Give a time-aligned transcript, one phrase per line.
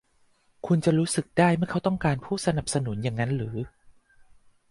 [0.65, 3.57] คุณจะรู้สึกได้เมื่อเขาต้องการผู้สนับสนุนอย่างนั้นหรือ?